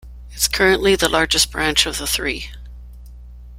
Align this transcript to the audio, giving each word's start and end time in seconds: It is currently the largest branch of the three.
It 0.31 0.35
is 0.37 0.47
currently 0.47 0.95
the 0.95 1.07
largest 1.07 1.51
branch 1.51 1.85
of 1.85 1.99
the 1.99 2.07
three. 2.07 2.49